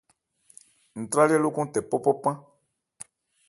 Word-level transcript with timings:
Ntrályɛ́ 1.01 1.41
lókɔn 1.43 1.67
tɛ 1.73 1.79
ńpɔ́-npɔ́ 1.83 2.13
pán. 2.21 2.37